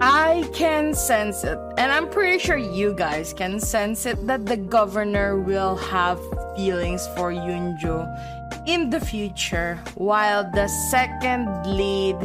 [0.00, 4.56] I can sense it, and I'm pretty sure you guys can sense it, that the
[4.56, 6.18] governor will have
[6.56, 8.04] feelings for Yunjo
[8.66, 12.16] in the future, while the second lead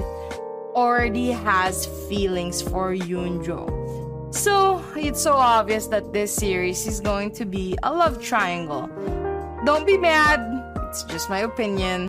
[0.75, 4.33] already has feelings for Yunjo.
[4.33, 8.89] So it's so obvious that this series is going to be a love triangle.
[9.65, 10.39] Don't be mad,
[10.89, 12.08] it's just my opinion.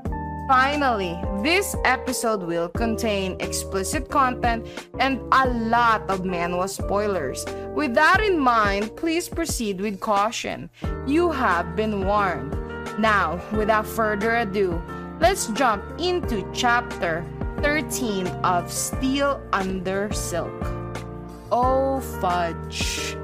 [0.51, 4.67] Finally, this episode will contain explicit content
[4.99, 7.45] and a lot of manhwa spoilers.
[7.73, 10.69] With that in mind, please proceed with caution.
[11.07, 12.51] You have been warned.
[12.99, 14.83] Now, without further ado,
[15.21, 17.25] let's jump into chapter
[17.61, 20.51] 13 of Steel Under Silk.
[21.49, 23.15] Oh, fudge.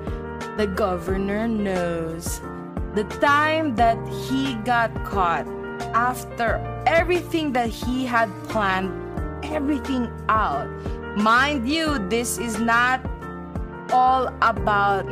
[0.55, 2.39] The governor knows.
[2.95, 5.45] The time that he got caught
[5.97, 8.93] after everything that he had planned,
[9.43, 10.69] everything out.
[11.17, 13.01] Mind you, this is not
[13.91, 15.07] all about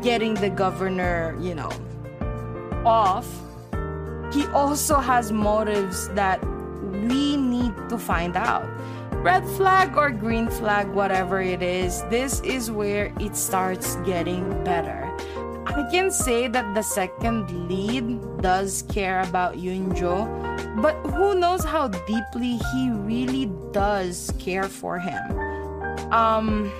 [0.00, 1.72] getting the governor, you know,
[2.86, 3.26] off.
[4.32, 6.38] He also has motives that
[7.10, 8.64] we need to find out.
[9.24, 15.10] Red flag or green flag, whatever it is, this is where it starts getting better.
[15.74, 18.06] I can say that the second lead
[18.40, 20.22] does care about Yunjo,
[20.80, 25.18] but who knows how deeply he really does care for him.
[26.14, 26.70] Um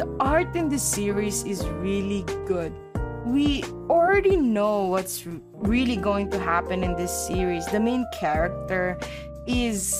[0.00, 2.74] The art in this series is really good.
[3.22, 7.66] We already know what's really going to happen in this series.
[7.66, 8.98] The main character
[9.46, 9.94] is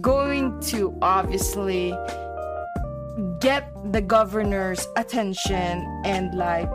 [0.00, 1.92] going to obviously
[3.42, 6.70] get the governor's attention and like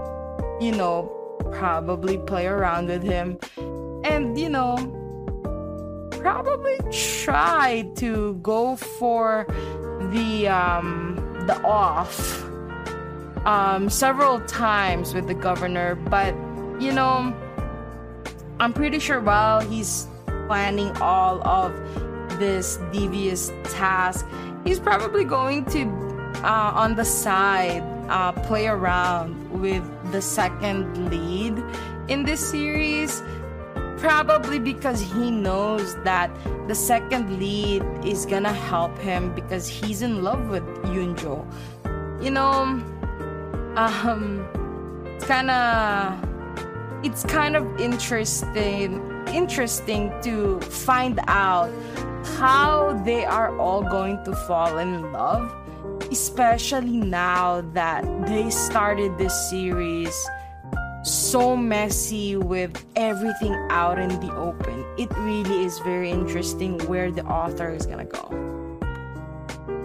[0.60, 1.10] you know
[1.52, 3.40] probably play around with him.
[4.04, 4.76] And you know
[6.12, 9.46] probably try to go for
[10.12, 11.16] the um
[11.48, 12.44] the off
[13.46, 15.96] um several times with the governor.
[15.96, 16.36] But
[16.80, 17.36] you know
[18.60, 20.08] i'm pretty sure while he's
[20.48, 21.74] planning all of
[22.40, 24.28] this devious task
[24.64, 26.07] he's probably going to
[26.44, 31.64] uh, on the side uh, play around with the second lead
[32.08, 33.22] in this series
[33.98, 36.30] probably because he knows that
[36.68, 41.46] the second lead is gonna help him because he's in love with Yunjo.
[42.22, 42.52] You know,
[43.76, 44.48] um,
[45.06, 46.24] it's kind of
[47.04, 49.02] it's kind of interesting
[49.34, 51.72] interesting to find out
[52.38, 55.54] how they are all going to fall in love
[56.12, 60.16] especially now that they started this series
[61.04, 64.86] so messy with everything out in the open.
[64.98, 68.48] It really is very interesting where the author is gonna go.